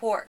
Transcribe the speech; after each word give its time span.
support. 0.00 0.18